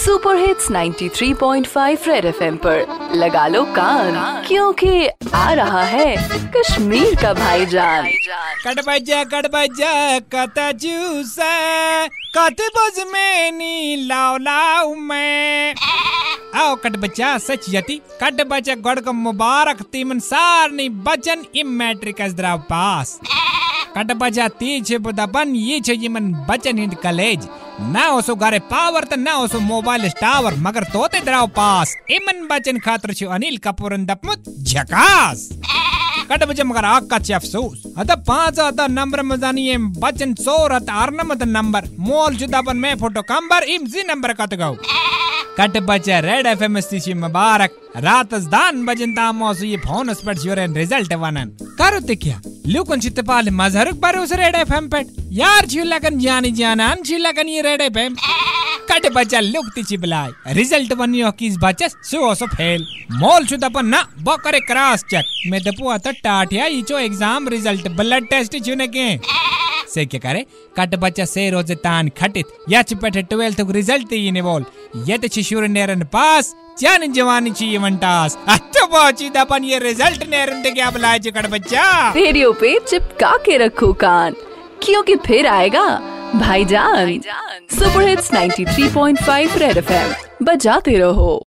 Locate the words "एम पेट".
54.74-55.06